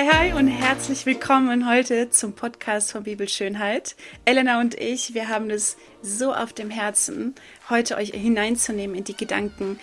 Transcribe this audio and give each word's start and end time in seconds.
Hi, 0.00 0.06
hi 0.06 0.32
und 0.32 0.48
herzlich 0.48 1.04
willkommen 1.04 1.68
heute 1.68 2.08
zum 2.08 2.32
Podcast 2.32 2.90
von 2.90 3.02
Bibelschönheit. 3.02 3.96
Elena 4.24 4.58
und 4.58 4.74
ich, 4.74 5.12
wir 5.12 5.28
haben 5.28 5.50
es 5.50 5.76
so 6.00 6.32
auf 6.32 6.54
dem 6.54 6.70
Herzen, 6.70 7.34
heute 7.68 7.98
euch 7.98 8.12
hineinzunehmen 8.12 8.96
in 8.96 9.04
die 9.04 9.16
Gedanken 9.16 9.78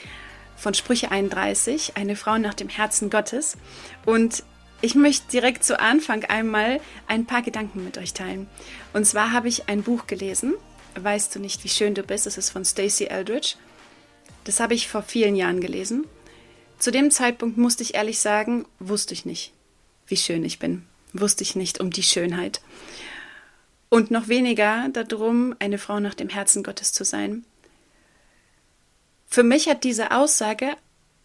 von 0.55 0.73
Sprüche 0.73 1.11
31, 1.11 1.97
eine 1.97 2.15
Frau 2.15 2.39
nach 2.39 2.55
dem 2.55 2.67
Herzen 2.67 3.11
Gottes. 3.11 3.57
Und 4.07 4.43
ich 4.81 4.95
möchte 4.95 5.29
direkt 5.31 5.63
zu 5.63 5.79
Anfang 5.79 6.23
einmal 6.25 6.79
ein 7.07 7.27
paar 7.27 7.43
Gedanken 7.43 7.83
mit 7.83 7.99
euch 7.99 8.13
teilen. 8.13 8.47
Und 8.93 9.05
zwar 9.05 9.33
habe 9.33 9.49
ich 9.49 9.69
ein 9.69 9.83
Buch 9.83 10.07
gelesen, 10.07 10.55
Weißt 10.99 11.35
du 11.35 11.39
nicht, 11.39 11.63
wie 11.63 11.69
schön 11.69 11.93
du 11.93 12.01
bist? 12.01 12.25
Es 12.25 12.39
ist 12.39 12.49
von 12.49 12.65
Stacey 12.65 13.05
Eldridge. 13.05 13.53
Das 14.45 14.59
habe 14.59 14.73
ich 14.73 14.87
vor 14.87 15.03
vielen 15.03 15.35
Jahren 15.35 15.61
gelesen. 15.61 16.07
Zu 16.79 16.89
dem 16.89 17.11
Zeitpunkt 17.11 17.59
musste 17.59 17.83
ich 17.83 17.93
ehrlich 17.93 18.17
sagen, 18.17 18.65
wusste 18.79 19.13
ich 19.13 19.23
nicht 19.23 19.53
wie 20.07 20.17
schön 20.17 20.43
ich 20.43 20.59
bin. 20.59 20.85
Wusste 21.13 21.43
ich 21.43 21.55
nicht 21.55 21.79
um 21.79 21.91
die 21.91 22.03
Schönheit. 22.03 22.61
Und 23.89 24.11
noch 24.11 24.27
weniger 24.27 24.89
darum, 24.89 25.55
eine 25.59 25.77
Frau 25.77 25.99
nach 25.99 26.13
dem 26.13 26.29
Herzen 26.29 26.63
Gottes 26.63 26.91
zu 26.91 27.05
sein. 27.05 27.45
Für 29.27 29.43
mich 29.43 29.69
hat 29.69 29.83
diese 29.83 30.11
Aussage, 30.11 30.75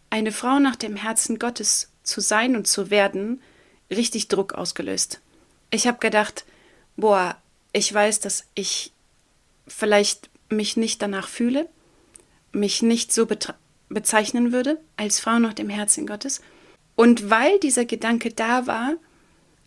eine 0.09 0.31
Frau 0.31 0.59
nach 0.59 0.75
dem 0.75 0.95
Herzen 0.95 1.39
Gottes 1.39 1.91
zu 2.03 2.21
sein 2.21 2.55
und 2.55 2.67
zu 2.67 2.89
werden, 2.89 3.41
richtig 3.89 4.27
Druck 4.27 4.53
ausgelöst. 4.53 5.21
Ich 5.71 5.87
habe 5.87 5.99
gedacht, 5.99 6.45
boah, 6.95 7.37
ich 7.71 7.91
weiß, 7.91 8.19
dass 8.19 8.45
ich 8.53 8.91
vielleicht 9.67 10.29
mich 10.49 10.77
nicht 10.77 11.01
danach 11.01 11.27
fühle, 11.27 11.67
mich 12.51 12.81
nicht 12.81 13.11
so 13.11 13.27
bezeichnen 13.89 14.51
würde 14.51 14.79
als 14.97 15.19
Frau 15.19 15.39
nach 15.39 15.53
dem 15.53 15.69
Herzen 15.69 16.05
Gottes. 16.05 16.41
Und 16.95 17.29
weil 17.29 17.59
dieser 17.59 17.85
Gedanke 17.85 18.31
da 18.31 18.67
war, 18.67 18.93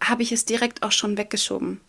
habe 0.00 0.22
ich 0.22 0.32
es 0.32 0.44
direkt 0.44 0.82
auch 0.82 0.92
schon 0.92 1.16
weggeschoben. 1.16 1.80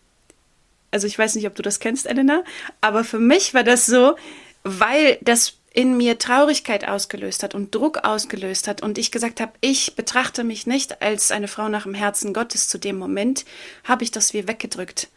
Also 0.90 1.06
ich 1.06 1.18
weiß 1.18 1.34
nicht, 1.34 1.46
ob 1.46 1.54
du 1.54 1.62
das 1.62 1.80
kennst, 1.80 2.06
Elena, 2.06 2.42
aber 2.80 3.04
für 3.04 3.18
mich 3.18 3.52
war 3.52 3.64
das 3.64 3.86
so, 3.86 4.16
weil 4.64 5.18
das 5.20 5.54
in 5.74 5.96
mir 5.96 6.18
Traurigkeit 6.18 6.88
ausgelöst 6.88 7.42
hat 7.42 7.54
und 7.54 7.74
Druck 7.74 7.98
ausgelöst 7.98 8.66
hat 8.66 8.82
und 8.82 8.96
ich 8.96 9.12
gesagt 9.12 9.40
habe, 9.40 9.52
ich 9.60 9.94
betrachte 9.94 10.44
mich 10.44 10.66
nicht 10.66 11.02
als 11.02 11.30
eine 11.30 11.46
Frau 11.46 11.68
nach 11.68 11.82
dem 11.82 11.94
Herzen 11.94 12.32
Gottes 12.32 12.68
zu 12.68 12.78
dem 12.78 12.96
Moment, 12.96 13.44
habe 13.84 14.02
ich 14.02 14.10
das 14.10 14.32
wie 14.32 14.48
weggedrückt, 14.48 15.08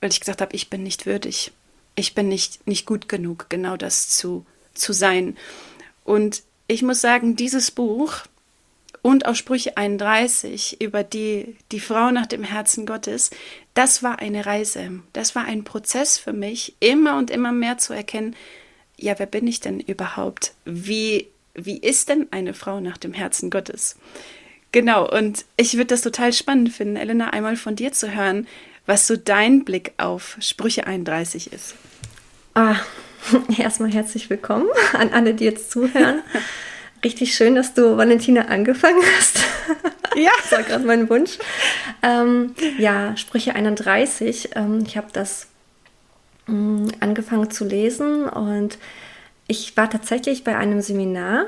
weil 0.00 0.10
ich 0.10 0.20
gesagt 0.20 0.42
habe, 0.42 0.54
ich 0.54 0.68
bin 0.68 0.82
nicht 0.82 1.06
würdig, 1.06 1.52
ich 1.96 2.14
bin 2.14 2.28
nicht 2.28 2.66
nicht 2.68 2.84
gut 2.86 3.08
genug, 3.08 3.46
genau 3.48 3.76
das 3.76 4.10
zu 4.10 4.44
zu 4.74 4.92
sein. 4.92 5.36
Und 6.04 6.42
ich 6.66 6.82
muss 6.82 7.00
sagen, 7.00 7.34
dieses 7.34 7.70
Buch 7.70 8.22
und 9.02 9.26
auch 9.26 9.34
Sprüche 9.34 9.76
31 9.76 10.80
über 10.80 11.02
die, 11.02 11.56
die 11.72 11.80
Frau 11.80 12.10
nach 12.10 12.26
dem 12.26 12.44
Herzen 12.44 12.86
Gottes, 12.86 13.30
das 13.74 14.02
war 14.02 14.18
eine 14.18 14.46
Reise. 14.46 15.00
Das 15.12 15.34
war 15.34 15.44
ein 15.44 15.64
Prozess 15.64 16.18
für 16.18 16.32
mich, 16.32 16.74
immer 16.80 17.16
und 17.16 17.30
immer 17.30 17.52
mehr 17.52 17.78
zu 17.78 17.92
erkennen, 17.92 18.36
ja, 18.96 19.18
wer 19.18 19.26
bin 19.26 19.46
ich 19.46 19.60
denn 19.60 19.80
überhaupt? 19.80 20.52
Wie, 20.66 21.28
wie 21.54 21.78
ist 21.78 22.10
denn 22.10 22.28
eine 22.30 22.52
Frau 22.52 22.80
nach 22.80 22.98
dem 22.98 23.14
Herzen 23.14 23.50
Gottes? 23.50 23.96
Genau, 24.72 25.10
und 25.10 25.46
ich 25.56 25.74
würde 25.74 25.86
das 25.86 26.02
total 26.02 26.32
spannend 26.32 26.72
finden, 26.72 26.96
Elena, 26.96 27.30
einmal 27.30 27.56
von 27.56 27.76
dir 27.76 27.92
zu 27.92 28.14
hören, 28.14 28.46
was 28.86 29.06
so 29.06 29.16
dein 29.16 29.64
Blick 29.64 29.92
auf 29.96 30.36
Sprüche 30.40 30.86
31 30.86 31.52
ist. 31.52 31.74
Ah, 32.54 32.76
erstmal 33.58 33.90
herzlich 33.90 34.30
willkommen 34.30 34.68
an 34.92 35.12
alle, 35.12 35.34
die 35.34 35.44
jetzt 35.44 35.70
zuhören. 35.70 36.22
Richtig 37.02 37.34
schön, 37.34 37.54
dass 37.54 37.72
du 37.74 37.96
Valentina 37.96 38.42
angefangen 38.42 39.02
hast. 39.18 39.40
Ja. 40.16 40.30
das 40.42 40.50
war 40.50 40.64
gerade 40.64 40.84
mein 40.84 41.08
Wunsch. 41.08 41.38
Ähm, 42.02 42.56
ja, 42.78 43.16
Sprüche 43.16 43.54
31. 43.54 44.50
Ähm, 44.56 44.82
ich 44.84 44.96
habe 44.96 45.06
das 45.12 45.46
ähm, 46.48 46.90
angefangen 46.98 47.48
zu 47.52 47.64
lesen 47.64 48.24
und 48.24 48.76
ich 49.46 49.76
war 49.76 49.88
tatsächlich 49.88 50.42
bei 50.42 50.56
einem 50.56 50.80
Seminar 50.80 51.44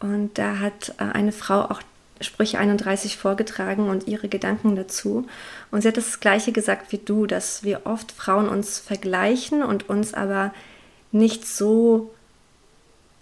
und 0.00 0.38
da 0.38 0.58
hat 0.58 0.94
äh, 0.98 1.04
eine 1.12 1.32
Frau 1.32 1.60
auch 1.64 1.82
Sprüche 2.20 2.58
31 2.58 3.18
vorgetragen 3.18 3.90
und 3.90 4.08
ihre 4.08 4.28
Gedanken 4.28 4.74
dazu. 4.74 5.26
Und 5.70 5.82
sie 5.82 5.88
hat 5.88 5.96
das 5.98 6.18
Gleiche 6.18 6.52
gesagt 6.52 6.92
wie 6.92 6.98
du, 6.98 7.26
dass 7.26 7.62
wir 7.62 7.82
oft 7.84 8.10
Frauen 8.10 8.48
uns 8.48 8.78
vergleichen 8.78 9.62
und 9.62 9.88
uns 9.88 10.14
aber 10.14 10.52
nicht 11.12 11.46
so 11.46 12.10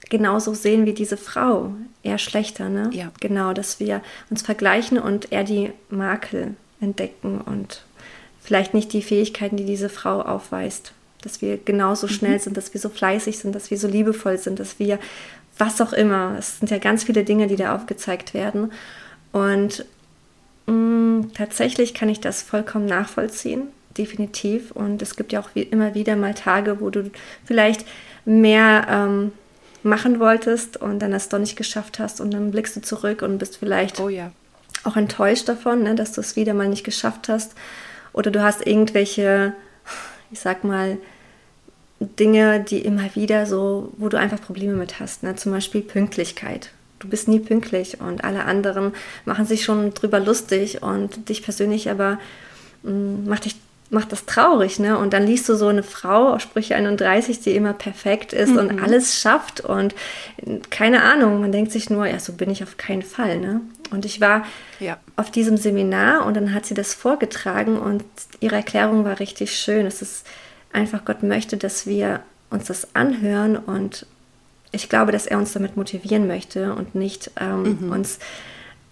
genauso 0.08 0.54
sehen 0.54 0.86
wie 0.86 0.92
diese 0.92 1.16
Frau. 1.16 1.72
Eher 2.02 2.18
schlechter, 2.18 2.68
ne? 2.68 2.90
Ja. 2.92 3.10
Genau, 3.20 3.52
dass 3.52 3.80
wir 3.80 4.02
uns 4.30 4.42
vergleichen 4.42 4.98
und 4.98 5.32
eher 5.32 5.44
die 5.44 5.72
Makel 5.90 6.54
entdecken 6.80 7.40
und 7.40 7.84
vielleicht 8.40 8.74
nicht 8.74 8.92
die 8.92 9.02
Fähigkeiten, 9.02 9.56
die 9.56 9.64
diese 9.64 9.88
Frau 9.88 10.22
aufweist. 10.22 10.92
Dass 11.22 11.42
wir 11.42 11.58
genauso 11.58 12.06
mhm. 12.06 12.10
schnell 12.10 12.40
sind, 12.40 12.56
dass 12.56 12.72
wir 12.72 12.80
so 12.80 12.88
fleißig 12.88 13.38
sind, 13.38 13.54
dass 13.54 13.70
wir 13.70 13.78
so 13.78 13.88
liebevoll 13.88 14.38
sind, 14.38 14.60
dass 14.60 14.78
wir 14.78 14.98
was 15.58 15.80
auch 15.80 15.92
immer. 15.92 16.36
Es 16.38 16.58
sind 16.58 16.70
ja 16.70 16.78
ganz 16.78 17.04
viele 17.04 17.24
Dinge, 17.24 17.46
die 17.46 17.56
da 17.56 17.74
aufgezeigt 17.74 18.34
werden. 18.34 18.72
Und 19.32 19.84
mh, 20.66 20.72
mm, 20.72 21.32
tatsächlich 21.34 21.94
kann 21.94 22.08
ich 22.08 22.20
das 22.20 22.42
vollkommen 22.42 22.86
nachvollziehen, 22.86 23.68
definitiv. 23.98 24.70
Und 24.70 25.02
es 25.02 25.16
gibt 25.16 25.32
ja 25.32 25.40
auch 25.40 25.48
wie, 25.54 25.62
immer 25.62 25.94
wieder 25.94 26.14
mal 26.14 26.34
Tage, 26.34 26.80
wo 26.80 26.90
du 26.90 27.10
vielleicht 27.44 27.84
mehr 28.24 28.86
ähm, 28.88 29.32
machen 29.86 30.20
wolltest 30.20 30.76
und 30.76 30.98
dann 31.00 31.12
das 31.12 31.28
doch 31.28 31.38
nicht 31.38 31.56
geschafft 31.56 31.98
hast 31.98 32.20
und 32.20 32.32
dann 32.32 32.50
blickst 32.50 32.76
du 32.76 32.82
zurück 32.82 33.22
und 33.22 33.38
bist 33.38 33.56
vielleicht 33.56 34.00
oh, 34.00 34.08
ja. 34.08 34.30
auch 34.84 34.97
enttäuscht 34.97 35.48
davon, 35.48 35.82
ne, 35.82 35.94
dass 35.94 36.12
du 36.12 36.20
es 36.20 36.36
wieder 36.36 36.54
mal 36.54 36.69
nicht 36.69 36.84
geschafft 36.84 37.28
hast 37.28 37.54
oder 38.12 38.30
du 38.30 38.42
hast 38.42 38.66
irgendwelche, 38.66 39.52
ich 40.30 40.41
sag 40.41 40.64
mal, 40.64 40.98
Dinge, 42.00 42.60
die 42.60 42.80
immer 42.80 43.14
wieder 43.14 43.47
so, 43.47 43.92
wo 43.97 44.08
du 44.08 44.19
einfach 44.19 44.41
Probleme 44.41 44.74
mit 44.74 45.00
hast, 45.00 45.22
ne? 45.22 45.36
zum 45.36 45.52
Beispiel 45.52 45.80
Pünktlichkeit. 45.80 46.70
Du 46.98 47.08
bist 47.08 47.28
nie 47.28 47.41
pünktlich 47.41 48.00
und 48.00 48.24
alle 48.24 48.44
anderen 48.44 48.92
machen 49.24 49.47
sich 49.47 49.64
schon 49.64 49.94
drüber 49.94 50.20
lustig 50.20 50.82
und 50.82 51.28
dich 51.28 51.42
persönlich 51.42 51.91
aber 51.91 52.18
mh, 52.82 52.92
mm, 52.92 53.28
macht 53.28 53.44
dich 53.44 53.56
macht 53.91 54.12
das 54.12 54.26
traurig, 54.26 54.78
ne? 54.78 54.98
Und 54.98 55.12
dann 55.12 55.26
liest 55.26 55.48
du 55.48 55.54
so 55.54 55.69
eine 55.69 55.82
Frau 55.82 56.32
aus 56.34 56.42
Sprüche 56.42 56.74
31, 56.74 57.41
die 57.41 57.54
immer 57.54 57.72
perfekt 57.72 58.32
ist 58.32 58.50
mhm. 58.50 58.58
und 58.58 58.82
alles 58.82 59.20
schafft 59.20 59.60
und 59.60 59.94
keine 60.70 61.02
Ahnung, 61.02 61.41
man 61.41 61.52
denkt 61.52 61.72
sich 61.72 61.88
nur, 61.91 62.06
ja, 62.06 62.19
so 62.19 62.32
bin 62.32 62.50
ich 62.50 62.62
auf 62.62 62.76
keinen 62.76 63.02
Fall, 63.02 63.38
ne? 63.38 63.60
Und 63.91 64.04
ich 64.04 64.20
war 64.20 64.44
ja. 64.80 64.98
auf 65.14 65.30
diesem 65.30 65.56
Seminar 65.56 66.26
und 66.26 66.34
dann 66.34 66.52
hat 66.52 66.66
sie 66.66 66.74
das 66.74 66.94
vorgetragen 66.94 67.78
und 67.78 68.04
ihre 68.41 68.56
Erklärung 68.56 69.04
war 69.04 69.20
richtig 69.20 69.56
schön. 69.56 69.86
Es 69.86 70.03
ist 70.03 70.26
einfach, 70.72 71.04
Gott 71.04 71.22
möchte, 71.22 71.56
dass 71.56 71.86
wir 71.86 72.20
uns 72.50 72.66
das 72.66 72.94
anhören 72.94 73.56
und 73.56 74.06
ich 74.72 74.88
glaube, 74.88 75.12
dass 75.12 75.26
er 75.26 75.38
uns 75.38 75.53
damit 75.53 75.76
motivieren 75.76 76.26
möchte 76.26 76.74
und 76.74 76.94
nicht 76.94 77.30
ähm, 77.41 77.78
mhm. 77.80 77.92
uns 77.92 78.18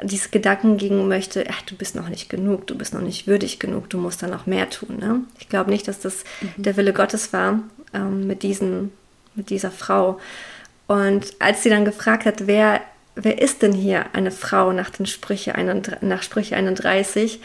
diese 0.02 0.28
Gedanken 0.28 0.76
gegen 0.76 1.06
möchte, 1.08 1.44
ach, 1.50 1.62
du 1.62 1.76
bist 1.76 1.94
noch 1.94 2.08
nicht 2.08 2.28
genug, 2.28 2.66
du 2.66 2.76
bist 2.76 2.94
noch 2.94 3.00
nicht 3.00 3.26
würdig 3.26 3.58
genug, 3.58 3.88
du 3.90 3.98
musst 3.98 4.22
da 4.22 4.26
noch 4.26 4.46
mehr 4.46 4.68
tun. 4.68 4.98
Ne? 4.98 5.20
Ich 5.38 5.48
glaube 5.48 5.70
nicht, 5.70 5.86
dass 5.86 6.00
das 6.00 6.24
mhm. 6.40 6.62
der 6.62 6.76
Wille 6.76 6.92
Gottes 6.92 7.32
war 7.32 7.60
ähm, 7.92 8.26
mit, 8.26 8.42
diesen, 8.42 8.92
mit 9.34 9.50
dieser 9.50 9.70
Frau. 9.70 10.18
Und 10.86 11.34
als 11.38 11.62
sie 11.62 11.70
dann 11.70 11.84
gefragt 11.84 12.26
hat, 12.26 12.46
wer, 12.46 12.80
wer 13.14 13.40
ist 13.40 13.62
denn 13.62 13.72
hier 13.72 14.06
eine 14.12 14.30
Frau 14.30 14.72
nach, 14.72 14.90
den 14.90 15.06
Sprüche, 15.06 15.54
nach 16.00 16.22
Sprüche 16.22 16.56
31, 16.56 17.40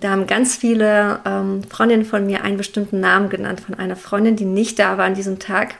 da 0.00 0.10
haben 0.10 0.26
ganz 0.26 0.56
viele 0.56 1.20
ähm, 1.24 1.62
Freundinnen 1.62 2.04
von 2.04 2.26
mir 2.26 2.42
einen 2.42 2.56
bestimmten 2.56 2.98
Namen 2.98 3.28
genannt 3.28 3.60
von 3.60 3.76
einer 3.76 3.94
Freundin, 3.94 4.34
die 4.34 4.44
nicht 4.44 4.80
da 4.80 4.98
war 4.98 5.04
an 5.04 5.14
diesem 5.14 5.38
Tag. 5.38 5.76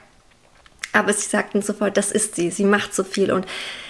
Aber 0.93 1.13
sie 1.13 1.29
sagten 1.29 1.63
sofort, 1.63 1.97
das 1.97 2.13
ist 2.13 2.37
sie, 2.37 2.51
sie 2.51 2.65
macht 2.65 2.95
so 2.95 3.03
viel. 3.03 3.33
Und 3.33 3.47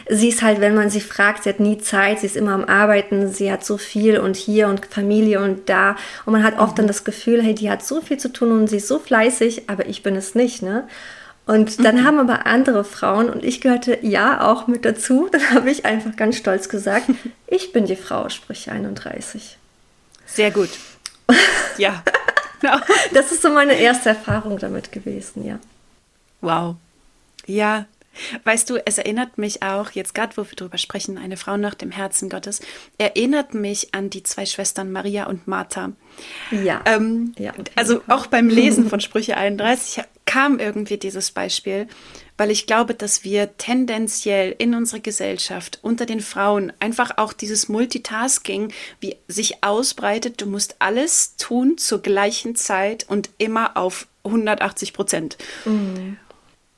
sie 0.08 0.28
ist 0.28 0.42
halt, 0.42 0.60
wenn 0.60 0.74
man 0.74 0.88
sie 0.88 1.00
fragt, 1.00 1.42
sie 1.42 1.48
hat 1.48 1.58
nie 1.58 1.78
Zeit, 1.78 2.20
sie 2.20 2.26
ist 2.26 2.36
immer 2.36 2.52
am 2.52 2.64
Arbeiten, 2.64 3.32
sie 3.32 3.50
hat 3.50 3.64
so 3.64 3.76
viel 3.76 4.18
und 4.18 4.36
hier 4.36 4.68
und 4.68 4.86
Familie 4.86 5.40
und 5.40 5.68
da. 5.68 5.96
Und 6.24 6.32
man 6.32 6.44
hat 6.44 6.58
oft 6.58 6.72
mhm. 6.72 6.76
dann 6.76 6.86
das 6.86 7.04
Gefühl, 7.04 7.42
hey, 7.42 7.54
die 7.54 7.70
hat 7.70 7.84
so 7.84 8.00
viel 8.00 8.18
zu 8.18 8.32
tun 8.32 8.52
und 8.52 8.68
sie 8.68 8.76
ist 8.76 8.88
so 8.88 8.98
fleißig, 8.98 9.68
aber 9.68 9.86
ich 9.86 10.02
bin 10.02 10.14
es 10.16 10.34
nicht, 10.34 10.62
ne? 10.62 10.86
Und 11.44 11.84
dann 11.84 11.96
mhm. 11.96 12.04
haben 12.04 12.18
aber 12.20 12.46
andere 12.46 12.84
Frauen, 12.84 13.28
und 13.28 13.44
ich 13.44 13.60
gehörte 13.60 13.98
ja 14.02 14.46
auch 14.46 14.68
mit 14.68 14.84
dazu, 14.84 15.28
dann 15.32 15.50
habe 15.50 15.70
ich 15.70 15.84
einfach 15.84 16.14
ganz 16.16 16.36
stolz 16.36 16.68
gesagt, 16.68 17.06
ich 17.48 17.72
bin 17.72 17.86
die 17.86 17.96
Frau, 17.96 18.28
sprich 18.28 18.70
31. 18.70 19.58
Sehr 20.26 20.50
gut. 20.50 20.70
Ja. 21.78 22.02
das 23.12 23.32
ist 23.32 23.42
so 23.42 23.50
meine 23.50 23.74
erste 23.74 24.10
Erfahrung 24.10 24.58
damit 24.58 24.92
gewesen, 24.92 25.44
ja. 25.44 25.58
Wow. 26.40 26.76
Ja, 27.46 27.86
Weißt 28.44 28.68
du, 28.68 28.76
es 28.84 28.98
erinnert 28.98 29.38
mich 29.38 29.62
auch, 29.62 29.92
jetzt 29.92 30.14
gerade 30.14 30.36
wo 30.36 30.42
wir 30.44 30.54
drüber 30.54 30.78
sprechen, 30.78 31.18
eine 31.18 31.36
Frau 31.36 31.56
nach 31.56 31.74
dem 31.74 31.90
Herzen 31.90 32.28
Gottes, 32.28 32.60
erinnert 32.98 33.54
mich 33.54 33.94
an 33.94 34.10
die 34.10 34.22
zwei 34.22 34.44
Schwestern 34.44 34.92
Maria 34.92 35.26
und 35.26 35.48
Martha. 35.48 35.92
Ja. 36.50 36.82
Ähm, 36.84 37.34
ja 37.38 37.52
also 37.74 38.02
auch 38.08 38.26
beim 38.26 38.48
Lesen 38.48 38.86
von 38.90 39.00
Sprüche 39.00 39.36
31 39.36 40.04
kam 40.26 40.58
irgendwie 40.58 40.98
dieses 40.98 41.30
Beispiel, 41.30 41.88
weil 42.36 42.50
ich 42.50 42.66
glaube, 42.66 42.94
dass 42.94 43.24
wir 43.24 43.56
tendenziell 43.56 44.54
in 44.56 44.74
unserer 44.74 45.00
Gesellschaft 45.00 45.78
unter 45.82 46.06
den 46.06 46.20
Frauen 46.20 46.72
einfach 46.80 47.12
auch 47.16 47.32
dieses 47.32 47.68
Multitasking, 47.68 48.72
wie 49.00 49.16
sich 49.26 49.64
ausbreitet, 49.64 50.40
du 50.40 50.46
musst 50.46 50.76
alles 50.78 51.36
tun 51.36 51.76
zur 51.78 52.02
gleichen 52.02 52.56
Zeit 52.56 53.06
und 53.08 53.30
immer 53.38 53.76
auf 53.76 54.06
180 54.24 54.92
Prozent. 54.92 55.38
Mhm. 55.64 56.18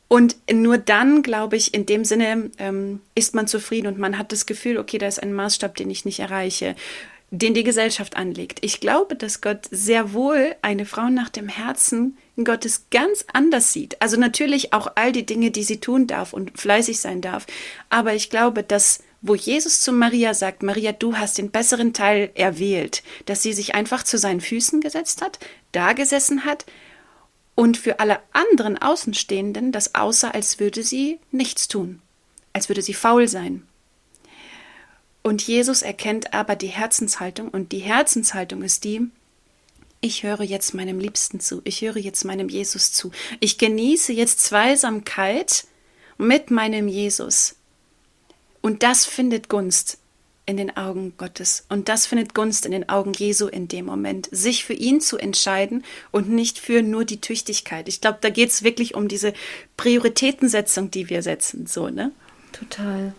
Und 0.08 0.36
nur 0.52 0.78
dann, 0.78 1.22
glaube 1.22 1.56
ich, 1.56 1.74
in 1.74 1.86
dem 1.86 2.04
Sinne 2.04 2.50
ähm, 2.58 3.00
ist 3.14 3.34
man 3.34 3.46
zufrieden 3.46 3.86
und 3.86 3.98
man 3.98 4.18
hat 4.18 4.32
das 4.32 4.46
Gefühl, 4.46 4.78
okay, 4.78 4.98
da 4.98 5.06
ist 5.06 5.22
ein 5.22 5.32
Maßstab, 5.32 5.74
den 5.76 5.90
ich 5.90 6.04
nicht 6.04 6.20
erreiche 6.20 6.76
den 7.38 7.54
die 7.54 7.64
Gesellschaft 7.64 8.16
anlegt. 8.16 8.58
Ich 8.62 8.80
glaube, 8.80 9.16
dass 9.16 9.40
Gott 9.40 9.66
sehr 9.70 10.12
wohl 10.12 10.54
eine 10.62 10.86
Frau 10.86 11.08
nach 11.08 11.28
dem 11.28 11.48
Herzen 11.48 12.16
Gottes 12.42 12.86
ganz 12.90 13.24
anders 13.32 13.72
sieht. 13.72 14.00
Also 14.00 14.18
natürlich 14.18 14.72
auch 14.72 14.92
all 14.94 15.12
die 15.12 15.26
Dinge, 15.26 15.50
die 15.50 15.62
sie 15.62 15.80
tun 15.80 16.06
darf 16.06 16.32
und 16.32 16.58
fleißig 16.58 17.00
sein 17.00 17.20
darf. 17.20 17.46
Aber 17.90 18.14
ich 18.14 18.30
glaube, 18.30 18.62
dass 18.62 19.00
wo 19.26 19.34
Jesus 19.34 19.80
zu 19.80 19.90
Maria 19.92 20.34
sagt, 20.34 20.62
Maria, 20.62 20.92
du 20.92 21.16
hast 21.16 21.38
den 21.38 21.50
besseren 21.50 21.94
Teil 21.94 22.30
erwählt, 22.34 23.02
dass 23.24 23.42
sie 23.42 23.54
sich 23.54 23.74
einfach 23.74 24.02
zu 24.02 24.18
seinen 24.18 24.42
Füßen 24.42 24.82
gesetzt 24.82 25.22
hat, 25.22 25.38
da 25.72 25.94
gesessen 25.94 26.44
hat 26.44 26.66
und 27.54 27.76
für 27.76 28.00
alle 28.00 28.20
anderen 28.32 28.80
Außenstehenden 28.80 29.72
das 29.72 29.94
aussah, 29.94 30.30
als 30.30 30.58
würde 30.58 30.82
sie 30.82 31.18
nichts 31.30 31.68
tun, 31.68 32.02
als 32.52 32.68
würde 32.68 32.82
sie 32.82 32.94
faul 32.94 33.28
sein. 33.28 33.66
Und 35.22 35.46
Jesus 35.46 35.82
erkennt 35.82 36.34
aber 36.34 36.56
die 36.56 36.68
Herzenshaltung 36.68 37.48
und 37.48 37.72
die 37.72 37.78
Herzenshaltung 37.78 38.62
ist 38.62 38.84
die, 38.84 39.08
ich 40.00 40.22
höre 40.22 40.42
jetzt 40.42 40.74
meinem 40.74 40.98
Liebsten 40.98 41.40
zu, 41.40 41.62
ich 41.64 41.80
höre 41.80 41.96
jetzt 41.96 42.24
meinem 42.24 42.50
Jesus 42.50 42.92
zu. 42.92 43.10
Ich 43.40 43.56
genieße 43.56 44.12
jetzt 44.12 44.40
Zweisamkeit 44.40 45.66
mit 46.18 46.50
meinem 46.50 46.88
Jesus. 46.88 47.56
Und 48.60 48.82
das 48.82 49.06
findet 49.06 49.48
Gunst 49.48 49.98
in 50.46 50.56
den 50.56 50.76
Augen 50.76 51.14
Gottes. 51.16 51.64
Und 51.68 51.88
das 51.88 52.06
findet 52.06 52.34
Gunst 52.34 52.66
in 52.66 52.72
den 52.72 52.88
Augen 52.88 53.12
Jesu 53.12 53.46
in 53.46 53.68
dem 53.68 53.86
Moment, 53.86 54.28
sich 54.30 54.64
für 54.64 54.74
ihn 54.74 55.00
zu 55.00 55.16
entscheiden 55.16 55.84
und 56.10 56.28
nicht 56.28 56.58
für 56.58 56.82
nur 56.82 57.04
die 57.04 57.20
Tüchtigkeit. 57.20 57.88
Ich 57.88 58.00
glaube, 58.00 58.18
da 58.20 58.30
geht 58.30 58.50
es 58.50 58.62
wirklich 58.62 58.94
um 58.94 59.08
diese 59.08 59.32
Prioritätensetzung, 59.76 60.90
die 60.90 61.08
wir 61.08 61.22
setzen. 61.22 61.66
So, 61.66 61.88
ne? 61.88 62.12
Total. 62.52 63.14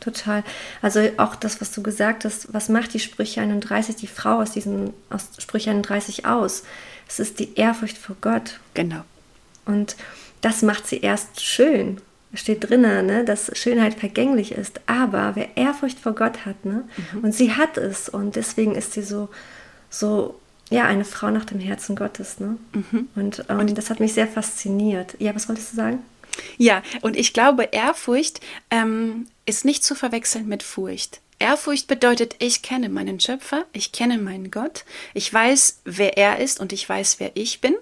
Total. 0.00 0.44
Also 0.80 1.00
auch 1.16 1.34
das, 1.34 1.60
was 1.60 1.72
du 1.72 1.82
gesagt 1.82 2.24
hast, 2.24 2.52
was 2.54 2.68
macht 2.68 2.94
die 2.94 3.00
Sprüche 3.00 3.40
31, 3.40 3.96
die 3.96 4.06
Frau 4.06 4.40
aus 4.40 4.52
diesen 4.52 4.92
aus 5.10 5.30
Sprüche 5.38 5.70
31 5.70 6.24
aus? 6.24 6.62
Es 7.08 7.18
ist 7.18 7.40
die 7.40 7.56
Ehrfurcht 7.56 7.98
vor 7.98 8.16
Gott. 8.20 8.60
Genau. 8.74 9.02
Und 9.64 9.96
das 10.40 10.62
macht 10.62 10.86
sie 10.86 11.00
erst 11.00 11.42
schön. 11.42 12.00
Steht 12.34 12.68
drinnen, 12.68 13.06
ne, 13.06 13.24
dass 13.24 13.50
Schönheit 13.56 13.94
vergänglich 13.94 14.52
ist. 14.52 14.80
Aber 14.86 15.32
wer 15.34 15.56
Ehrfurcht 15.56 15.98
vor 15.98 16.14
Gott 16.14 16.44
hat, 16.44 16.64
ne, 16.64 16.84
mhm. 17.12 17.24
und 17.24 17.34
sie 17.34 17.52
hat 17.52 17.78
es, 17.78 18.08
und 18.08 18.36
deswegen 18.36 18.74
ist 18.74 18.92
sie 18.92 19.02
so, 19.02 19.28
so 19.88 20.38
ja, 20.70 20.84
eine 20.84 21.04
Frau 21.04 21.30
nach 21.30 21.44
dem 21.44 21.60
Herzen 21.60 21.96
Gottes. 21.96 22.40
Ne? 22.40 22.58
Mhm. 22.72 23.08
Und, 23.14 23.44
ähm, 23.48 23.60
und 23.60 23.78
das 23.78 23.90
hat 23.90 24.00
mich 24.00 24.12
sehr 24.12 24.28
fasziniert. 24.28 25.16
Ja, 25.18 25.34
was 25.34 25.48
wolltest 25.48 25.72
du 25.72 25.76
sagen? 25.76 26.02
Ja, 26.56 26.82
und 27.00 27.16
ich 27.16 27.32
glaube, 27.32 27.64
Ehrfurcht 27.72 28.40
ähm, 28.70 29.26
ist 29.46 29.64
nicht 29.64 29.82
zu 29.82 29.94
verwechseln 29.94 30.46
mit 30.46 30.62
Furcht. 30.62 31.20
Ehrfurcht 31.38 31.86
bedeutet, 31.86 32.36
ich 32.38 32.62
kenne 32.62 32.88
meinen 32.88 33.20
Schöpfer, 33.20 33.64
ich 33.72 33.92
kenne 33.92 34.18
meinen 34.18 34.50
Gott, 34.50 34.84
ich 35.14 35.32
weiß, 35.32 35.80
wer 35.84 36.16
er 36.16 36.38
ist 36.38 36.60
und 36.60 36.72
ich 36.72 36.88
weiß, 36.88 37.20
wer 37.20 37.30
ich 37.34 37.60
bin. 37.60 37.76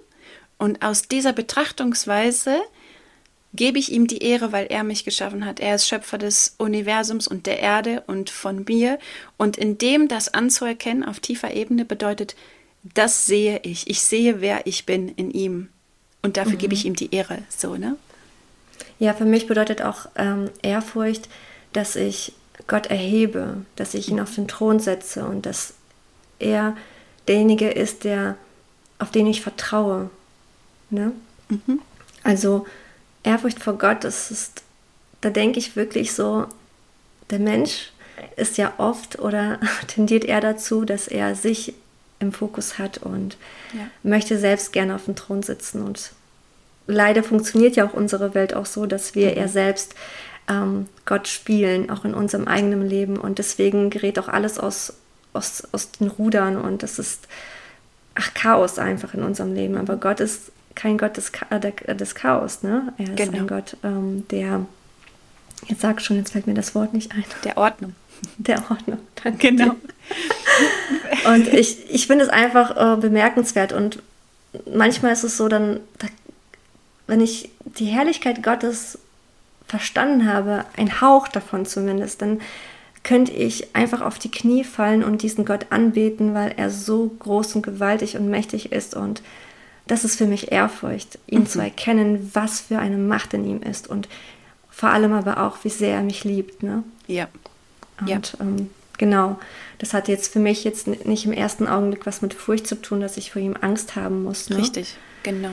Und 0.58 0.82
aus 0.82 1.02
dieser 1.02 1.32
Betrachtungsweise 1.32 2.60
gebe 3.56 3.78
ich 3.78 3.92
ihm 3.92 4.06
die 4.06 4.22
Ehre, 4.22 4.52
weil 4.52 4.66
er 4.66 4.84
mich 4.84 5.04
geschaffen 5.04 5.44
hat. 5.44 5.60
Er 5.60 5.74
ist 5.74 5.88
Schöpfer 5.88 6.18
des 6.18 6.54
Universums 6.58 7.26
und 7.26 7.46
der 7.46 7.60
Erde 7.60 8.02
und 8.06 8.30
von 8.30 8.64
mir. 8.68 8.98
Und 9.36 9.56
in 9.56 9.78
dem 9.78 10.08
das 10.08 10.32
anzuerkennen 10.32 11.04
auf 11.04 11.20
tiefer 11.20 11.52
Ebene 11.54 11.84
bedeutet, 11.84 12.36
das 12.94 13.26
sehe 13.26 13.60
ich. 13.62 13.88
Ich 13.88 14.00
sehe, 14.02 14.40
wer 14.40 14.66
ich 14.66 14.86
bin 14.86 15.08
in 15.08 15.30
ihm. 15.30 15.68
Und 16.22 16.36
dafür 16.36 16.54
mhm. 16.54 16.58
gebe 16.58 16.74
ich 16.74 16.84
ihm 16.84 16.94
die 16.94 17.14
Ehre. 17.14 17.38
So, 17.48 17.76
ne? 17.76 17.96
Ja, 18.98 19.14
für 19.14 19.24
mich 19.24 19.46
bedeutet 19.46 19.82
auch 19.82 20.06
ähm, 20.16 20.50
Ehrfurcht, 20.62 21.28
dass 21.72 21.96
ich 21.96 22.32
Gott 22.66 22.86
erhebe, 22.86 23.64
dass 23.76 23.94
ich 23.94 24.08
ihn 24.08 24.20
auf 24.20 24.34
den 24.34 24.48
Thron 24.48 24.80
setze 24.80 25.24
und 25.24 25.46
dass 25.46 25.74
er 26.38 26.76
derjenige 27.28 27.68
ist, 27.70 28.04
der, 28.04 28.36
auf 28.98 29.10
den 29.10 29.26
ich 29.26 29.42
vertraue. 29.42 30.10
Ne? 30.90 31.12
Mhm. 31.48 31.80
Also 32.22 32.66
Ehrfurcht 33.26 33.62
vor 33.62 33.78
Gott, 33.78 34.04
das 34.04 34.30
ist, 34.30 34.62
da 35.20 35.30
denke 35.30 35.58
ich 35.58 35.76
wirklich 35.76 36.14
so, 36.14 36.46
der 37.30 37.38
Mensch 37.38 37.92
ist 38.36 38.56
ja 38.56 38.72
oft 38.78 39.18
oder 39.18 39.60
tendiert 39.88 40.24
er 40.24 40.40
dazu, 40.40 40.84
dass 40.84 41.08
er 41.08 41.34
sich 41.34 41.74
im 42.18 42.32
Fokus 42.32 42.78
hat 42.78 42.98
und 42.98 43.36
ja. 43.74 43.88
möchte 44.02 44.38
selbst 44.38 44.72
gerne 44.72 44.94
auf 44.94 45.04
dem 45.04 45.16
Thron 45.16 45.42
sitzen 45.42 45.82
und 45.82 46.12
leider 46.86 47.22
funktioniert 47.22 47.76
ja 47.76 47.86
auch 47.86 47.92
unsere 47.92 48.34
Welt 48.34 48.54
auch 48.54 48.66
so, 48.66 48.86
dass 48.86 49.14
wir 49.14 49.30
mhm. 49.30 49.36
eher 49.36 49.48
selbst 49.48 49.94
ähm, 50.48 50.86
Gott 51.04 51.28
spielen, 51.28 51.90
auch 51.90 52.04
in 52.04 52.14
unserem 52.14 52.46
eigenen 52.46 52.88
Leben. 52.88 53.16
Und 53.16 53.38
deswegen 53.38 53.90
gerät 53.90 54.18
auch 54.18 54.28
alles 54.28 54.58
aus, 54.58 54.94
aus, 55.32 55.66
aus 55.72 55.90
den 55.92 56.08
Rudern 56.08 56.56
und 56.56 56.82
das 56.82 56.98
ist 56.98 57.26
ach, 58.14 58.34
Chaos 58.34 58.78
einfach 58.78 59.14
in 59.14 59.22
unserem 59.22 59.54
Leben. 59.54 59.76
Aber 59.76 59.96
Gott 59.96 60.20
ist 60.20 60.52
kein 60.76 60.98
Gott 60.98 61.16
des, 61.16 61.32
äh, 61.50 61.96
des 61.96 62.14
Chaos, 62.14 62.62
ne? 62.62 62.92
Er 62.98 63.08
ist 63.08 63.16
genau. 63.16 63.38
ein 63.38 63.46
Gott, 63.48 63.76
ähm, 63.82 64.26
der, 64.30 64.64
jetzt 65.66 65.80
sag 65.80 66.00
schon, 66.00 66.16
jetzt 66.16 66.30
fällt 66.32 66.46
mir 66.46 66.54
das 66.54 66.74
Wort 66.76 66.94
nicht 66.94 67.12
ein. 67.12 67.24
Der 67.42 67.56
Ordnung. 67.56 67.96
Der 68.38 68.62
Ordnung, 68.70 69.00
danke. 69.24 69.48
Genau. 69.48 69.74
und 71.26 71.48
ich, 71.48 71.90
ich 71.90 72.06
finde 72.06 72.24
es 72.24 72.30
einfach 72.30 72.76
äh, 72.76 73.00
bemerkenswert 73.00 73.72
und 73.72 74.00
manchmal 74.72 75.12
ist 75.12 75.24
es 75.24 75.36
so, 75.36 75.48
dann, 75.48 75.80
da 75.98 76.06
wenn 77.08 77.20
ich 77.20 77.50
die 77.64 77.86
Herrlichkeit 77.86 78.42
Gottes 78.42 78.98
verstanden 79.66 80.26
habe, 80.32 80.64
ein 80.76 81.00
Hauch 81.00 81.28
davon 81.28 81.66
zumindest, 81.66 82.22
dann 82.22 82.40
könnte 83.02 83.32
ich 83.32 83.74
einfach 83.76 84.00
auf 84.00 84.18
die 84.18 84.30
Knie 84.30 84.64
fallen 84.64 85.04
und 85.04 85.22
diesen 85.22 85.44
Gott 85.44 85.66
anbeten, 85.70 86.34
weil 86.34 86.54
er 86.56 86.70
so 86.70 87.08
groß 87.20 87.54
und 87.54 87.62
gewaltig 87.62 88.16
und 88.16 88.28
mächtig 88.28 88.72
ist. 88.72 88.96
Und 88.96 89.22
das 89.86 90.04
ist 90.04 90.16
für 90.16 90.26
mich 90.26 90.52
Ehrfurcht, 90.52 91.18
ihn 91.26 91.40
mhm. 91.40 91.46
zu 91.46 91.60
erkennen, 91.60 92.30
was 92.34 92.60
für 92.60 92.78
eine 92.78 92.96
Macht 92.96 93.34
in 93.34 93.44
ihm 93.44 93.62
ist 93.62 93.88
und 93.88 94.08
vor 94.70 94.90
allem 94.90 95.12
aber 95.12 95.42
auch, 95.42 95.58
wie 95.62 95.70
sehr 95.70 95.96
er 95.96 96.02
mich 96.02 96.24
liebt. 96.24 96.62
Ne? 96.62 96.82
Ja. 97.06 97.28
Und 98.00 98.08
ja. 98.08 98.20
Ähm, 98.40 98.70
genau, 98.98 99.38
das 99.78 99.94
hat 99.94 100.08
jetzt 100.08 100.32
für 100.32 100.38
mich 100.38 100.64
jetzt 100.64 100.86
nicht 100.86 101.24
im 101.24 101.32
ersten 101.32 101.66
Augenblick 101.66 102.04
was 102.04 102.20
mit 102.20 102.34
Furcht 102.34 102.66
zu 102.66 102.74
tun, 102.80 103.00
dass 103.00 103.16
ich 103.16 103.30
vor 103.30 103.40
ihm 103.40 103.56
Angst 103.60 103.96
haben 103.96 104.22
muss. 104.22 104.50
Ne? 104.50 104.58
Richtig, 104.58 104.96
genau. 105.22 105.52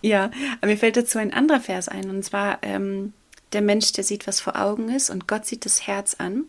Ja, 0.00 0.30
aber 0.60 0.72
mir 0.72 0.76
fällt 0.76 0.96
dazu 0.96 1.18
ein 1.18 1.32
anderer 1.32 1.60
Vers 1.60 1.88
ein, 1.88 2.10
und 2.10 2.24
zwar 2.24 2.58
ähm, 2.62 3.12
der 3.52 3.62
Mensch, 3.62 3.92
der 3.92 4.04
sieht, 4.04 4.26
was 4.26 4.40
vor 4.40 4.60
Augen 4.60 4.88
ist, 4.88 5.08
und 5.08 5.28
Gott 5.28 5.46
sieht 5.46 5.64
das 5.64 5.86
Herz 5.86 6.16
an. 6.18 6.44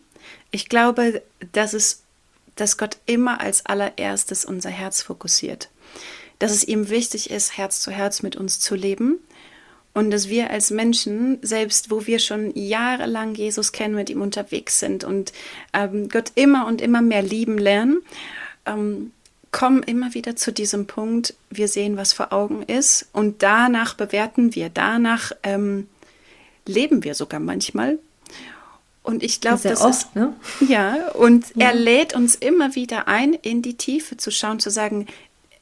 Ich 0.50 0.68
glaube, 0.68 1.22
dass 1.52 1.72
es, 1.72 2.02
dass 2.56 2.76
Gott 2.76 2.98
immer 3.06 3.40
als 3.40 3.64
allererstes 3.64 4.44
unser 4.44 4.70
Herz 4.70 5.00
fokussiert. 5.02 5.70
Dass 6.38 6.52
es 6.52 6.64
ihm 6.64 6.88
wichtig 6.90 7.30
ist, 7.30 7.56
Herz 7.56 7.80
zu 7.80 7.90
Herz 7.90 8.22
mit 8.22 8.36
uns 8.36 8.60
zu 8.60 8.74
leben. 8.74 9.18
Und 9.94 10.10
dass 10.10 10.28
wir 10.28 10.50
als 10.50 10.70
Menschen, 10.70 11.38
selbst 11.40 11.90
wo 11.90 12.06
wir 12.06 12.18
schon 12.18 12.54
jahrelang 12.54 13.34
Jesus 13.34 13.72
kennen, 13.72 13.94
mit 13.94 14.10
ihm 14.10 14.20
unterwegs 14.20 14.78
sind 14.78 15.04
und 15.04 15.32
ähm, 15.72 16.10
Gott 16.10 16.32
immer 16.34 16.66
und 16.66 16.82
immer 16.82 17.00
mehr 17.00 17.22
lieben 17.22 17.56
lernen, 17.56 18.02
ähm, 18.66 19.12
kommen 19.52 19.82
immer 19.82 20.12
wieder 20.12 20.36
zu 20.36 20.52
diesem 20.52 20.86
Punkt, 20.86 21.34
wir 21.48 21.68
sehen, 21.68 21.96
was 21.96 22.12
vor 22.12 22.34
Augen 22.34 22.62
ist 22.62 23.06
und 23.14 23.42
danach 23.42 23.94
bewerten 23.94 24.54
wir, 24.54 24.68
danach 24.68 25.32
ähm, 25.42 25.88
leben 26.66 27.04
wir 27.04 27.14
sogar 27.14 27.40
manchmal. 27.40 27.98
Und 29.02 29.22
ich 29.22 29.40
glaube, 29.40 29.60
das 29.62 29.80
oft, 29.80 30.08
ist, 30.08 30.16
ne? 30.16 30.34
ja, 30.68 31.10
und 31.12 31.46
ja. 31.54 31.68
er 31.68 31.74
lädt 31.74 32.14
uns 32.14 32.34
immer 32.34 32.74
wieder 32.74 33.08
ein, 33.08 33.34
in 33.34 33.62
die 33.62 33.78
Tiefe 33.78 34.16
zu 34.16 34.30
schauen, 34.30 34.58
zu 34.58 34.68
sagen, 34.68 35.06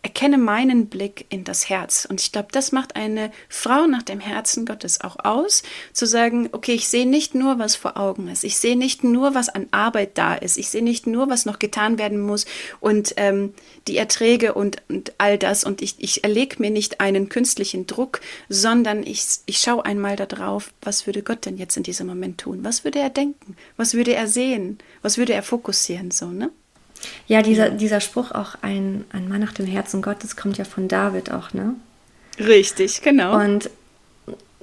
erkenne 0.04 0.36
meinen 0.36 0.88
Blick 0.88 1.24
in 1.30 1.44
das 1.44 1.70
Herz. 1.70 2.06
Und 2.08 2.20
ich 2.20 2.30
glaube, 2.30 2.48
das 2.52 2.72
macht 2.72 2.94
eine 2.94 3.32
Frau 3.48 3.86
nach 3.86 4.02
dem 4.02 4.20
Herzen 4.20 4.66
Gottes 4.66 5.00
auch 5.00 5.16
aus, 5.24 5.62
zu 5.94 6.04
sagen, 6.04 6.50
okay, 6.52 6.74
ich 6.74 6.88
sehe 6.88 7.08
nicht 7.08 7.34
nur, 7.34 7.58
was 7.58 7.74
vor 7.74 7.96
Augen 7.96 8.28
ist. 8.28 8.44
Ich 8.44 8.56
sehe 8.56 8.76
nicht 8.76 9.02
nur, 9.02 9.34
was 9.34 9.48
an 9.48 9.66
Arbeit 9.70 10.18
da 10.18 10.34
ist. 10.34 10.58
Ich 10.58 10.68
sehe 10.68 10.84
nicht 10.84 11.06
nur, 11.06 11.30
was 11.30 11.46
noch 11.46 11.58
getan 11.58 11.96
werden 11.96 12.20
muss 12.20 12.44
und 12.80 13.14
ähm, 13.16 13.54
die 13.88 13.96
Erträge 13.96 14.52
und, 14.52 14.76
und 14.90 15.14
all 15.16 15.38
das. 15.38 15.64
Und 15.64 15.80
ich, 15.80 15.94
ich 15.98 16.22
erlege 16.22 16.56
mir 16.58 16.70
nicht 16.70 17.00
einen 17.00 17.30
künstlichen 17.30 17.86
Druck, 17.86 18.20
sondern 18.50 19.04
ich, 19.04 19.24
ich 19.46 19.56
schaue 19.56 19.86
einmal 19.86 20.16
darauf, 20.16 20.70
was 20.82 21.06
würde 21.06 21.22
Gott 21.22 21.46
denn 21.46 21.56
jetzt 21.56 21.78
in 21.78 21.82
diesem 21.82 22.06
Moment 22.06 22.42
tun? 22.42 22.58
Was 22.62 22.84
würde 22.84 22.98
er 22.98 23.10
denken? 23.10 23.56
Was 23.78 23.94
würde 23.94 24.14
er 24.14 24.26
sehen? 24.28 24.76
Was 25.00 25.16
würde 25.16 25.32
er 25.32 25.42
fokussieren? 25.42 26.10
So, 26.10 26.26
ne? 26.26 26.50
Ja, 27.26 27.42
dieser, 27.42 27.70
dieser 27.70 28.00
Spruch 28.00 28.32
auch, 28.32 28.56
ein, 28.62 29.04
ein 29.12 29.28
Mann 29.28 29.40
nach 29.40 29.52
dem 29.52 29.66
Herzen 29.66 30.02
Gottes, 30.02 30.36
kommt 30.36 30.58
ja 30.58 30.64
von 30.64 30.88
David 30.88 31.30
auch, 31.30 31.52
ne? 31.52 31.74
Richtig, 32.38 33.02
genau. 33.02 33.38
Und 33.38 33.70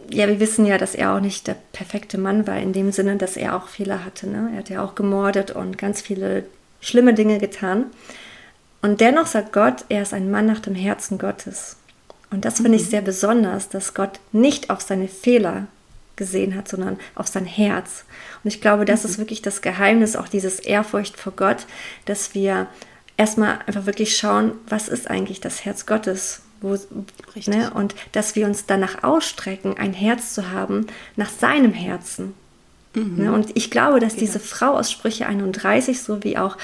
ja, 0.10 0.27
wir 0.27 0.39
wissen 0.39 0.65
ja, 0.65 0.77
dass 0.77 0.95
er 0.95 1.13
auch 1.13 1.21
nicht 1.21 1.48
der 1.48 1.55
perfekte 1.71 2.17
Mann 2.17 2.48
war, 2.48 2.57
in 2.57 2.74
dem 2.74 2.91
Sinne, 2.91 3.15
dass 3.15 3.38
er 3.38 3.55
auch 3.55 3.67
Fehler 3.67 4.03
hatte. 4.03 4.27
Ne? 4.27 4.50
Er 4.53 4.60
hat 4.60 4.69
ja 4.69 4.83
auch 4.83 4.95
gemordet 4.95 5.51
und 5.51 5.77
ganz 5.77 6.01
viele 6.01 6.45
schlimme 6.81 7.13
Dinge 7.13 7.39
getan. 7.39 7.86
Und 8.81 9.00
dennoch 9.00 9.27
sagt 9.27 9.53
Gott, 9.53 9.86
er 9.89 10.01
ist 10.01 10.13
ein 10.13 10.31
Mann 10.31 10.48
nach 10.48 10.60
dem 10.60 10.75
Herzen 10.75 11.17
Gottes. 11.17 11.77
Und 12.31 12.45
das 12.45 12.57
finde 12.57 12.77
ich 12.77 12.86
mhm. 12.86 12.89
sehr 12.89 13.01
besonders, 13.01 13.69
dass 13.69 13.93
Gott 13.93 14.19
nicht 14.31 14.69
auf 14.69 14.81
seine 14.81 15.07
Fehler 15.07 15.67
gesehen 16.21 16.55
hat, 16.55 16.67
sondern 16.67 16.99
auf 17.15 17.25
sein 17.25 17.45
Herz. 17.45 18.05
Und 18.43 18.53
ich 18.53 18.61
glaube, 18.61 18.85
das 18.85 19.05
ist 19.05 19.17
mhm. 19.17 19.23
wirklich 19.23 19.41
das 19.41 19.63
Geheimnis, 19.63 20.15
auch 20.15 20.27
dieses 20.27 20.59
Ehrfurcht 20.59 21.17
vor 21.17 21.33
Gott, 21.35 21.65
dass 22.05 22.35
wir 22.35 22.67
erstmal 23.17 23.57
einfach 23.65 23.87
wirklich 23.87 24.15
schauen, 24.15 24.51
was 24.69 24.87
ist 24.87 25.09
eigentlich 25.09 25.41
das 25.41 25.65
Herz 25.65 25.87
Gottes? 25.87 26.43
Wo, 26.61 26.77
ne? 27.47 27.71
Und 27.73 27.95
dass 28.11 28.35
wir 28.35 28.45
uns 28.45 28.67
danach 28.67 29.03
ausstrecken, 29.03 29.79
ein 29.79 29.93
Herz 29.93 30.35
zu 30.35 30.51
haben 30.51 30.85
nach 31.15 31.31
seinem 31.31 31.73
Herzen. 31.73 32.35
Mhm. 32.93 33.15
Ne? 33.17 33.33
Und 33.33 33.55
ich 33.55 33.71
glaube, 33.71 34.00
dass 34.00 34.15
diese 34.15 34.39
Frau 34.39 34.77
aus 34.77 34.91
Sprüche 34.91 35.27
31, 35.27 36.01
so 36.01 36.24
wie 36.24 36.38
auch 36.38 36.57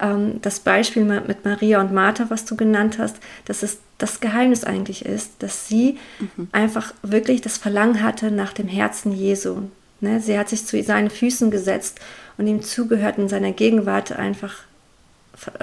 ähm, 0.00 0.40
das 0.42 0.60
Beispiel 0.60 1.04
mit 1.04 1.44
Maria 1.44 1.80
und 1.80 1.92
Martha, 1.92 2.26
was 2.28 2.44
du 2.44 2.56
genannt 2.56 2.98
hast, 2.98 3.16
dass 3.44 3.62
es 3.62 3.78
das 3.98 4.20
Geheimnis 4.20 4.64
eigentlich 4.64 5.04
ist, 5.04 5.32
dass 5.40 5.68
sie 5.68 5.98
mhm. 6.18 6.48
einfach 6.52 6.92
wirklich 7.02 7.40
das 7.40 7.58
Verlangen 7.58 8.02
hatte 8.02 8.30
nach 8.30 8.52
dem 8.52 8.68
Herzen 8.68 9.12
Jesu. 9.12 9.62
Ne? 10.00 10.20
Sie 10.20 10.38
hat 10.38 10.48
sich 10.48 10.66
zu 10.66 10.82
seinen 10.82 11.10
Füßen 11.10 11.50
gesetzt 11.50 12.00
und 12.36 12.46
ihm 12.46 12.62
zugehört 12.62 13.18
in 13.18 13.28
seiner 13.28 13.52
Gegenwart 13.52 14.12
einfach 14.12 14.54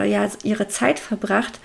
ja, 0.03 0.29
ihre 0.43 0.67
Zeit 0.67 0.99
verbracht. 0.99 1.59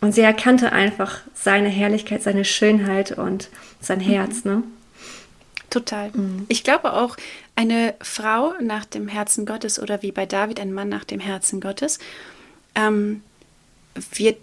Und 0.00 0.14
sie 0.14 0.22
erkannte 0.22 0.72
einfach 0.72 1.20
seine 1.34 1.68
Herrlichkeit, 1.68 2.22
seine 2.22 2.44
Schönheit 2.44 3.12
und 3.12 3.48
sein 3.80 4.00
Herz. 4.00 4.44
Mhm. 4.44 4.50
Ne? 4.50 4.62
Total. 5.70 6.10
Mhm. 6.12 6.46
Ich 6.48 6.64
glaube 6.64 6.92
auch, 6.92 7.16
eine 7.54 7.94
Frau 8.02 8.54
nach 8.60 8.84
dem 8.84 9.08
Herzen 9.08 9.46
Gottes 9.46 9.78
oder 9.78 10.02
wie 10.02 10.12
bei 10.12 10.26
David 10.26 10.60
ein 10.60 10.72
Mann 10.72 10.88
nach 10.88 11.04
dem 11.04 11.20
Herzen 11.20 11.60
Gottes 11.60 11.98
ähm, 12.74 13.22
wird, 14.12 14.38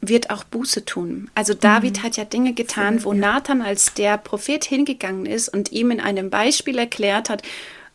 wird 0.00 0.30
auch 0.30 0.44
Buße 0.44 0.84
tun. 0.84 1.30
Also 1.34 1.54
David 1.54 1.98
mhm. 1.98 2.02
hat 2.02 2.16
ja 2.16 2.24
Dinge 2.24 2.54
getan, 2.54 3.04
wo 3.04 3.12
Nathan 3.12 3.62
als 3.62 3.94
der 3.94 4.16
Prophet 4.16 4.64
hingegangen 4.64 5.26
ist 5.26 5.48
und 5.48 5.72
ihm 5.72 5.90
in 5.90 6.00
einem 6.00 6.30
Beispiel 6.30 6.78
erklärt 6.78 7.28
hat, 7.28 7.42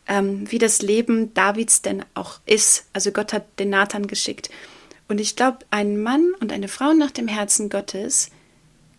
ähm, 0.06 0.50
wie 0.50 0.58
das 0.58 0.80
Leben 0.80 1.34
Davids 1.34 1.82
denn 1.82 2.04
auch 2.14 2.40
ist. 2.46 2.86
Also 2.92 3.10
Gott 3.10 3.32
hat 3.32 3.58
den 3.58 3.70
Nathan 3.70 4.06
geschickt. 4.06 4.50
Und 5.08 5.20
ich 5.20 5.36
glaube, 5.36 5.58
ein 5.70 6.00
Mann 6.00 6.32
und 6.40 6.52
eine 6.52 6.68
Frau 6.68 6.92
nach 6.92 7.10
dem 7.10 7.28
Herzen 7.28 7.70
Gottes 7.70 8.30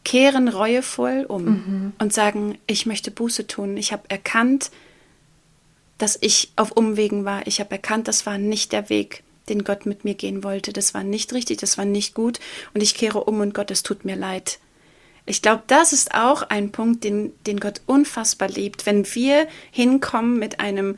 kehren 0.04 0.48
reuevoll 0.48 1.26
um 1.28 1.44
mhm. 1.44 1.94
und 2.00 2.14
sagen, 2.14 2.58
ich 2.68 2.86
möchte 2.86 3.12
Buße 3.12 3.48
tun. 3.48 3.78
Ich 3.78 3.92
habe 3.92 4.10
erkannt, 4.10 4.72
dass 5.98 6.18
ich 6.22 6.52
auf 6.56 6.72
Umwegen 6.72 7.26
war. 7.26 7.46
Ich 7.46 7.60
habe 7.60 7.72
erkannt, 7.72 8.08
das 8.08 8.26
war 8.26 8.38
nicht 8.38 8.72
der 8.72 8.90
Weg, 8.90 9.24
den 9.50 9.64
Gott 9.64 9.86
mit 9.86 10.06
mir 10.06 10.16
gehen 10.16 10.44
wollte. 10.44 10.74
Das 10.74 10.94
war 10.94 11.04
nicht 11.04 11.34
richtig, 11.34 11.58
das 11.58 11.78
war 11.78 11.86
nicht 11.86 12.16
gut. 12.16 12.40
Und 12.74 12.82
ich 12.82 12.96
kehre 12.96 13.26
um 13.26 13.42
und 13.42 13.54
Gott, 13.54 13.72
es 13.72 13.84
tut 13.84 14.06
mir 14.06 14.16
leid. 14.16 14.60
Ich 15.26 15.44
glaube, 15.44 15.64
das 15.68 15.94
ist 15.94 16.16
auch 16.16 16.42
ein 16.42 16.72
Punkt, 16.72 17.04
den, 17.04 17.34
den 17.46 17.60
Gott 17.60 17.82
unfassbar 17.86 18.50
liebt, 18.50 18.86
wenn 18.88 19.06
wir 19.14 19.48
hinkommen 19.70 20.40
mit 20.40 20.60
einem 20.60 20.98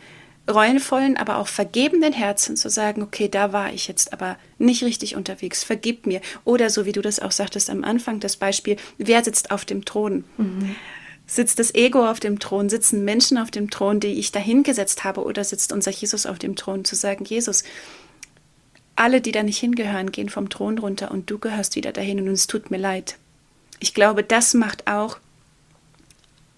reuenvollen, 0.49 1.17
aber 1.17 1.37
auch 1.37 1.47
vergebenden 1.47 2.13
Herzen 2.13 2.57
zu 2.57 2.69
sagen, 2.69 3.01
okay, 3.01 3.29
da 3.29 3.53
war 3.53 3.73
ich 3.73 3.87
jetzt 3.87 4.11
aber 4.11 4.37
nicht 4.57 4.83
richtig 4.83 5.15
unterwegs, 5.15 5.63
vergib 5.63 6.05
mir. 6.05 6.21
Oder 6.43 6.69
so 6.69 6.85
wie 6.85 6.91
du 6.91 7.01
das 7.01 7.19
auch 7.19 7.31
sagtest 7.31 7.69
am 7.69 7.83
Anfang, 7.83 8.19
das 8.19 8.37
Beispiel, 8.37 8.77
wer 8.97 9.23
sitzt 9.23 9.51
auf 9.51 9.65
dem 9.65 9.85
Thron? 9.85 10.23
Mhm. 10.37 10.75
Sitzt 11.27 11.59
das 11.59 11.73
Ego 11.75 12.09
auf 12.09 12.19
dem 12.19 12.39
Thron? 12.39 12.69
Sitzen 12.69 13.05
Menschen 13.05 13.37
auf 13.37 13.51
dem 13.51 13.69
Thron, 13.69 13.99
die 13.99 14.07
ich 14.07 14.31
dahingesetzt 14.31 15.03
habe? 15.03 15.23
Oder 15.23 15.43
sitzt 15.43 15.71
unser 15.71 15.91
Jesus 15.91 16.25
auf 16.25 16.39
dem 16.39 16.55
Thron? 16.55 16.83
Zu 16.83 16.95
sagen, 16.95 17.23
Jesus, 17.23 17.63
alle, 18.95 19.21
die 19.21 19.31
da 19.31 19.41
nicht 19.41 19.59
hingehören, 19.59 20.11
gehen 20.11 20.29
vom 20.29 20.49
Thron 20.49 20.77
runter 20.77 21.11
und 21.11 21.29
du 21.29 21.39
gehörst 21.39 21.75
wieder 21.75 21.93
dahin 21.93 22.19
und 22.19 22.27
es 22.27 22.47
tut 22.47 22.69
mir 22.69 22.77
leid. 22.77 23.17
Ich 23.79 23.93
glaube, 23.93 24.23
das 24.23 24.53
macht 24.53 24.87
auch 24.87 25.19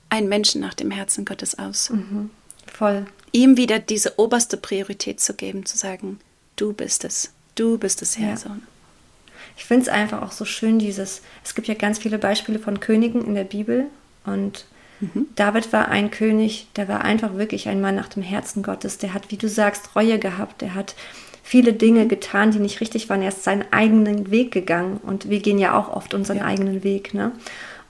einen 0.10 0.28
Menschen 0.28 0.60
nach 0.62 0.74
dem 0.74 0.92
Herzen 0.92 1.26
Gottes 1.26 1.58
aus. 1.60 1.90
Mhm. 1.90 2.32
Voll 2.74 3.06
ihm 3.34 3.58
wieder 3.58 3.80
diese 3.80 4.18
oberste 4.18 4.56
Priorität 4.56 5.20
zu 5.20 5.34
geben, 5.34 5.66
zu 5.66 5.78
sagen, 5.78 6.20
du 6.56 6.72
bist 6.72 7.04
es, 7.04 7.34
du 7.56 7.78
bist 7.78 8.02
es, 8.02 8.18
Herr. 8.18 8.36
Ja. 8.36 8.58
Ich 9.58 9.66
finde 9.66 9.84
es 9.84 9.90
einfach 9.90 10.22
auch 10.22 10.32
so 10.32 10.46
schön, 10.46 10.80
dieses, 10.80 11.22
es 11.44 11.54
gibt 11.54 11.68
ja 11.68 11.74
ganz 11.74 12.00
viele 12.00 12.18
Beispiele 12.18 12.60
von 12.60 12.80
Königen 12.80 13.26
in 13.26 13.36
der 13.36 13.44
Bibel 13.44 13.88
und 14.26 14.66
mhm. 15.00 15.28
David 15.36 15.74
war 15.74 15.90
ein 15.90 16.12
König, 16.12 16.68
der 16.76 16.88
war 16.88 17.02
einfach 17.02 17.36
wirklich 17.36 17.68
ein 17.68 17.82
Mann 17.82 17.96
nach 17.96 18.08
dem 18.08 18.24
Herzen 18.24 18.64
Gottes, 18.64 19.00
der 19.00 19.14
hat, 19.14 19.32
wie 19.32 19.38
du 19.38 19.50
sagst, 19.50 19.96
Reue 19.96 20.18
gehabt, 20.18 20.62
der 20.62 20.76
hat 20.76 20.96
viele 21.44 21.74
Dinge 21.74 22.08
getan, 22.08 22.52
die 22.52 22.60
nicht 22.60 22.82
richtig 22.82 23.10
waren, 23.10 23.22
er 23.22 23.30
ist 23.30 23.44
seinen 23.44 23.66
eigenen 23.74 24.32
Weg 24.32 24.52
gegangen 24.52 25.00
und 25.04 25.30
wir 25.30 25.40
gehen 25.40 25.60
ja 25.60 25.78
auch 25.78 25.90
oft 25.90 26.14
unseren 26.14 26.38
ja. 26.38 26.46
eigenen 26.46 26.84
Weg, 26.84 27.14
ne? 27.14 27.32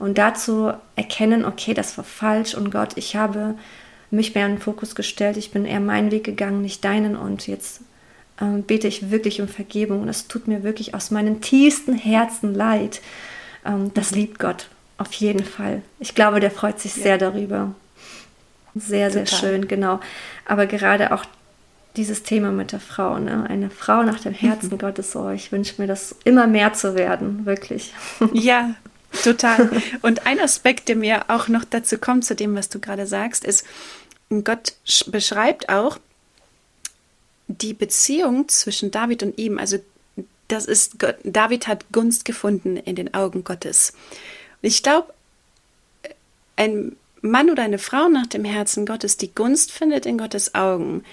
Und 0.00 0.18
dazu 0.18 0.72
erkennen, 0.96 1.44
okay, 1.44 1.72
das 1.72 1.96
war 1.96 2.04
falsch 2.04 2.54
und 2.54 2.72
Gott, 2.72 2.94
ich 2.96 3.14
habe 3.14 3.54
mich 4.14 4.34
mehr 4.34 4.46
in 4.46 4.54
den 4.56 4.60
Fokus 4.60 4.94
gestellt. 4.94 5.36
Ich 5.36 5.50
bin 5.50 5.64
eher 5.64 5.80
meinen 5.80 6.10
Weg 6.10 6.24
gegangen, 6.24 6.62
nicht 6.62 6.84
deinen. 6.84 7.16
Und 7.16 7.46
jetzt 7.46 7.80
ähm, 8.40 8.62
bete 8.62 8.88
ich 8.88 9.10
wirklich 9.10 9.40
um 9.40 9.48
Vergebung. 9.48 10.02
Und 10.02 10.08
es 10.08 10.28
tut 10.28 10.48
mir 10.48 10.62
wirklich 10.62 10.94
aus 10.94 11.10
meinem 11.10 11.40
tiefsten 11.40 11.94
Herzen 11.94 12.54
leid. 12.54 13.00
Ähm, 13.64 13.92
das 13.94 14.12
mhm. 14.12 14.18
liebt 14.18 14.38
Gott 14.38 14.68
auf 14.98 15.12
jeden 15.14 15.44
Fall. 15.44 15.82
Ich 15.98 16.14
glaube, 16.14 16.40
der 16.40 16.50
freut 16.50 16.80
sich 16.80 16.96
ja. 16.96 17.02
sehr 17.02 17.18
darüber. 17.18 17.74
Sehr, 18.74 19.10
sehr 19.10 19.24
Total. 19.24 19.40
schön, 19.40 19.68
genau. 19.68 20.00
Aber 20.46 20.66
gerade 20.66 21.12
auch 21.12 21.24
dieses 21.96 22.24
Thema 22.24 22.50
mit 22.50 22.72
der 22.72 22.80
Frau, 22.80 23.18
ne? 23.18 23.46
eine 23.48 23.70
Frau 23.70 24.02
nach 24.02 24.18
dem 24.20 24.32
Herzen 24.32 24.70
mhm. 24.70 24.78
Gottes, 24.78 25.14
oh, 25.14 25.30
ich 25.30 25.52
wünsche 25.52 25.80
mir 25.80 25.86
das 25.86 26.16
immer 26.24 26.46
mehr 26.46 26.72
zu 26.72 26.94
werden, 26.94 27.46
wirklich. 27.46 27.94
Ja, 28.32 28.74
total. 29.22 29.70
Und 30.02 30.26
ein 30.26 30.40
Aspekt, 30.40 30.88
der 30.88 30.96
mir 30.96 31.26
auch 31.28 31.46
noch 31.46 31.64
dazu 31.64 31.98
kommt, 31.98 32.24
zu 32.24 32.34
dem, 32.34 32.56
was 32.56 32.68
du 32.68 32.80
gerade 32.80 33.06
sagst, 33.06 33.44
ist, 33.44 33.64
Gott 34.42 34.74
beschreibt 35.06 35.68
auch 35.68 35.98
die 37.46 37.74
Beziehung 37.74 38.48
zwischen 38.48 38.90
David 38.90 39.22
und 39.22 39.38
ihm. 39.38 39.58
Also 39.58 39.78
das 40.48 40.66
ist 40.66 40.98
Gott, 40.98 41.16
David 41.22 41.68
hat 41.68 41.84
Gunst 41.92 42.24
gefunden 42.24 42.76
in 42.76 42.96
den 42.96 43.14
Augen 43.14 43.44
Gottes. 43.44 43.92
Ich 44.62 44.82
glaube, 44.82 45.12
ein 46.56 46.96
Mann 47.20 47.50
oder 47.50 47.62
eine 47.62 47.78
Frau 47.78 48.08
nach 48.08 48.26
dem 48.26 48.44
Herzen 48.44 48.86
Gottes, 48.86 49.16
die 49.16 49.34
Gunst 49.34 49.72
findet 49.72 50.06
in 50.06 50.18
Gottes 50.18 50.54
Augen, 50.54 51.04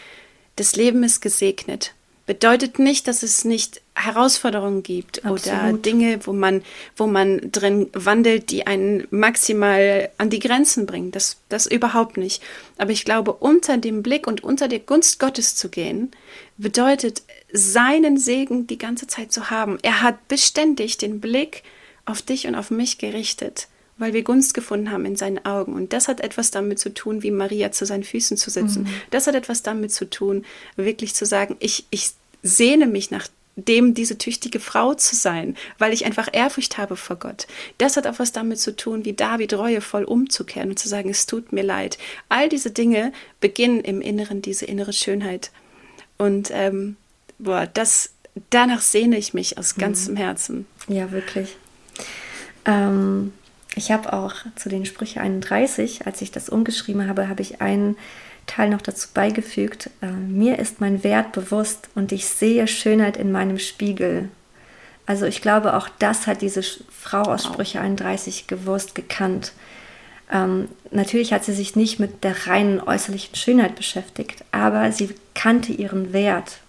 das 0.56 0.76
Leben 0.76 1.04
ist 1.04 1.22
gesegnet 1.22 1.94
bedeutet 2.32 2.80
nicht, 2.80 3.10
dass 3.10 3.24
es 3.24 3.44
nicht 3.44 3.82
Herausforderungen 3.94 4.84
gibt 4.84 5.26
Absolut. 5.26 5.60
oder 5.60 5.74
Dinge, 5.74 6.26
wo 6.26 6.32
man, 6.32 6.64
wo 6.96 7.06
man 7.06 7.52
drin 7.52 7.90
wandelt, 7.92 8.52
die 8.52 8.66
einen 8.66 9.06
maximal 9.10 10.10
an 10.18 10.30
die 10.30 10.40
Grenzen 10.40 10.86
bringen. 10.86 11.12
Das, 11.12 11.42
das 11.50 11.66
überhaupt 11.68 12.16
nicht. 12.16 12.42
Aber 12.78 12.92
ich 12.92 13.04
glaube, 13.04 13.34
unter 13.34 13.76
dem 13.76 14.02
Blick 14.02 14.28
und 14.28 14.46
unter 14.46 14.70
der 14.70 14.80
Gunst 14.80 15.20
Gottes 15.20 15.58
zu 15.58 15.68
gehen, 15.68 16.12
bedeutet, 16.56 17.22
seinen 17.52 18.18
Segen 18.18 18.66
die 18.66 18.78
ganze 18.78 19.08
Zeit 19.08 19.34
zu 19.34 19.50
haben. 19.50 19.78
Er 19.82 20.02
hat 20.02 20.30
beständig 20.30 20.96
den 20.96 21.20
Blick 21.20 21.64
auf 22.06 22.22
dich 22.22 22.48
und 22.48 22.56
auf 22.56 22.72
mich 22.72 22.98
gerichtet 22.98 23.68
weil 24.02 24.14
wir 24.14 24.24
Gunst 24.24 24.56
gefunden 24.56 24.90
haben 24.90 25.06
in 25.06 25.16
seinen 25.16 25.46
Augen. 25.46 25.74
Und 25.74 25.94
das 25.94 26.08
hat 26.08 26.22
etwas 26.22 26.50
damit 26.50 26.80
zu 26.80 26.92
tun, 26.92 27.22
wie 27.22 27.30
Maria 27.30 27.72
zu 27.72 27.86
seinen 27.86 28.04
Füßen 28.04 28.36
zu 28.36 28.50
sitzen. 28.50 28.84
Mhm. 28.84 28.88
Das 29.12 29.28
hat 29.28 29.36
etwas 29.36 29.62
damit 29.62 29.94
zu 29.94 30.10
tun, 30.10 30.44
wirklich 30.76 31.14
zu 31.14 31.24
sagen, 31.24 31.56
ich, 31.60 31.86
ich 31.92 32.10
sehne 32.44 32.88
mich 32.88 33.12
nach 33.12 33.28
dem 33.56 33.94
diese 33.94 34.18
tüchtige 34.18 34.60
Frau 34.60 34.94
zu 34.94 35.16
sein, 35.16 35.56
weil 35.78 35.94
ich 35.94 36.06
einfach 36.06 36.30
Ehrfurcht 36.32 36.78
habe 36.78 36.96
vor 36.96 37.18
Gott. 37.18 37.48
Das 37.78 37.98
hat 37.98 38.08
auch 38.08 38.18
was 38.18 38.32
damit 38.32 38.60
zu 38.60 38.76
tun, 38.76 39.04
wie 39.06 39.14
David 39.14 39.54
reuevoll 39.54 40.04
umzukehren 40.04 40.70
und 40.70 40.78
zu 40.78 40.88
sagen, 40.88 41.10
es 41.10 41.26
tut 41.26 41.52
mir 41.52 41.64
leid. 41.64 41.98
All 42.30 42.50
diese 42.50 42.72
Dinge 42.72 43.12
beginnen 43.40 43.82
im 43.82 44.02
Inneren, 44.02 44.42
diese 44.42 44.66
innere 44.66 44.94
Schönheit. 44.94 45.52
Und 46.18 46.50
ähm, 46.54 46.96
boah, 47.40 47.68
das, 47.68 48.12
danach 48.50 48.82
sehne 48.82 49.18
ich 49.18 49.34
mich 49.34 49.58
aus 49.58 49.76
mhm. 49.76 49.82
ganzem 49.82 50.16
Herzen. 50.16 50.66
Ja, 50.88 51.12
wirklich. 51.12 51.58
Ähm, 52.66 53.34
ich 53.76 53.92
habe 53.92 54.14
auch 54.14 54.34
zu 54.56 54.70
den 54.70 54.86
Sprüche 54.86 55.22
31, 55.22 56.06
als 56.06 56.22
ich 56.22 56.32
das 56.32 56.50
umgeschrieben 56.50 57.08
habe, 57.08 57.28
habe 57.28 57.42
ich 57.42 57.62
einen 57.62 57.98
Teil 58.52 58.70
noch 58.70 58.82
dazu 58.82 59.08
beigefügt. 59.14 59.90
Äh, 60.02 60.12
mir 60.12 60.60
ist 60.60 60.82
mein 60.82 61.04
Wert 61.04 61.32
bewusst 61.32 61.90
und 61.96 62.12
ich 62.12 62.28
sehe 62.28 62.68
Schönheit 62.68 63.16
in 63.18 63.32
meinem 63.32 63.60
Spiegel. 63.60 64.30
Also 65.06 65.26
ich 65.26 65.42
glaube, 65.42 65.76
auch 65.76 65.90
das 66.00 66.28
hat 66.28 66.42
diese 66.42 66.62
Frau 66.62 67.22
aus 67.22 67.46
Sprüche 67.46 67.80
31 67.80 68.48
gewusst, 68.48 68.94
gekannt. 68.94 69.54
Ähm, 70.32 70.68
natürlich 70.92 71.34
hat 71.34 71.46
sie 71.46 71.54
sich 71.54 71.76
nicht 71.76 72.00
mit 72.00 72.24
der 72.24 72.48
reinen 72.48 72.82
äußerlichen 72.82 73.36
Schönheit 73.36 73.76
beschäftigt, 73.76 74.44
aber 74.52 74.92
sie 74.92 75.16
kannte 75.34 75.72
ihren 75.72 76.14
Wert. 76.14 76.60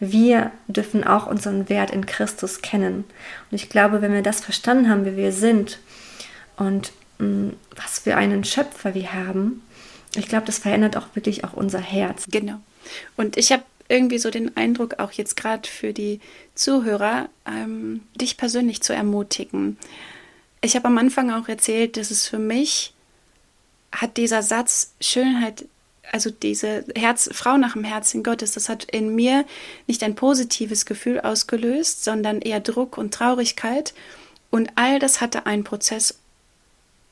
Wir 0.00 0.50
dürfen 0.68 1.04
auch 1.04 1.26
unseren 1.26 1.68
Wert 1.68 1.90
in 1.90 2.06
Christus 2.06 2.62
kennen. 2.62 3.04
Und 3.50 3.54
ich 3.54 3.68
glaube, 3.68 4.00
wenn 4.00 4.12
wir 4.12 4.22
das 4.22 4.40
verstanden 4.40 4.88
haben, 4.88 5.06
wie 5.06 5.16
wir 5.16 5.32
sind 5.32 5.78
und 6.56 6.92
mm, 7.18 7.50
was 7.76 8.00
für 8.00 8.16
einen 8.16 8.44
Schöpfer 8.44 8.94
wir 8.94 9.12
haben, 9.12 9.62
ich 10.16 10.28
glaube, 10.28 10.46
das 10.46 10.58
verändert 10.58 10.96
auch 10.96 11.06
wirklich 11.14 11.44
auch 11.44 11.52
unser 11.52 11.80
Herz. 11.80 12.26
Genau. 12.30 12.60
Und 13.16 13.36
ich 13.36 13.52
habe 13.52 13.64
irgendwie 13.88 14.18
so 14.18 14.30
den 14.30 14.56
Eindruck, 14.56 14.98
auch 14.98 15.12
jetzt 15.12 15.36
gerade 15.36 15.68
für 15.68 15.92
die 15.92 16.20
Zuhörer, 16.54 17.28
ähm, 17.46 18.02
dich 18.14 18.36
persönlich 18.36 18.82
zu 18.82 18.94
ermutigen. 18.94 19.78
Ich 20.60 20.76
habe 20.76 20.88
am 20.88 20.98
Anfang 20.98 21.30
auch 21.30 21.48
erzählt, 21.48 21.96
dass 21.96 22.10
es 22.10 22.26
für 22.26 22.38
mich 22.38 22.94
hat 23.92 24.16
dieser 24.16 24.42
Satz 24.42 24.94
Schönheit, 25.00 25.66
also 26.10 26.30
diese 26.30 26.84
Herz, 26.96 27.28
Frau 27.32 27.56
nach 27.56 27.74
dem 27.74 27.84
Herzen 27.84 28.22
Gottes, 28.22 28.52
das 28.52 28.68
hat 28.68 28.84
in 28.84 29.14
mir 29.14 29.44
nicht 29.86 30.02
ein 30.02 30.14
positives 30.14 30.86
Gefühl 30.86 31.20
ausgelöst, 31.20 32.04
sondern 32.04 32.40
eher 32.40 32.60
Druck 32.60 32.98
und 32.98 33.12
Traurigkeit. 33.12 33.94
Und 34.50 34.70
all 34.76 34.98
das 34.98 35.20
hatte 35.20 35.46
einen 35.46 35.64
Prozess 35.64 36.18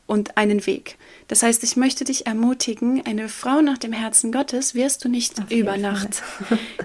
und 0.06 0.36
einen 0.36 0.66
Weg. 0.66 0.96
Das 1.28 1.42
heißt, 1.42 1.62
ich 1.64 1.76
möchte 1.76 2.04
dich 2.04 2.26
ermutigen, 2.26 3.04
eine 3.06 3.28
Frau 3.28 3.60
nach 3.60 3.78
dem 3.78 3.92
Herzen 3.92 4.32
Gottes 4.32 4.74
wirst 4.74 5.04
du 5.04 5.08
nicht 5.08 5.34
über 5.50 5.76
Nacht. 5.76 6.22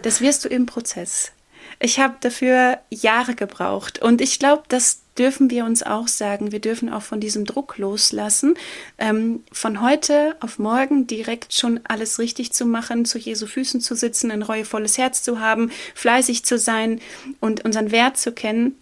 Das 0.04 0.22
wirst 0.22 0.46
du 0.46 0.50
im 0.50 0.66
Prozess. 0.66 1.32
Ich 1.80 2.00
habe 2.00 2.16
dafür 2.22 2.80
Jahre 2.90 3.36
gebraucht 3.36 4.00
und 4.00 4.22
ich 4.22 4.40
glaube, 4.40 4.64
das 4.68 5.02
dürfen 5.18 5.50
wir 5.50 5.66
uns 5.66 5.84
auch 5.84 6.08
sagen. 6.08 6.52
Wir 6.52 6.60
dürfen 6.60 6.92
auch 6.92 7.02
von 7.02 7.20
diesem 7.20 7.46
Druck 7.46 7.78
loslassen, 7.78 8.56
ähm, 8.98 9.44
von 9.52 9.82
heute 9.82 10.36
auf 10.40 10.60
morgen 10.60 11.08
direkt 11.08 11.54
schon 11.54 11.80
alles 11.84 12.20
richtig 12.20 12.54
zu 12.54 12.66
machen, 12.66 13.06
zu 13.06 13.18
Jesu 13.18 13.48
Füßen 13.48 13.82
zu 13.82 13.96
sitzen, 13.96 14.32
ein 14.32 14.44
reuevolles 14.44 14.98
Herz 14.98 15.24
zu 15.24 15.40
haben, 15.40 15.72
fleißig 15.96 16.46
zu 16.46 16.58
sein 16.58 17.02
und 17.40 17.66
unseren 17.66 17.92
Wert 17.92 18.18
zu 18.18 18.32
kennen. 18.32 18.76